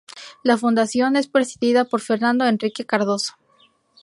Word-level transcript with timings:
La 0.41 0.57
fundación 0.57 1.15
es 1.15 1.27
presidida 1.27 1.85
por 1.85 2.01
Fernando 2.01 2.43
Henrique 2.47 2.87
Cardoso. 2.87 3.35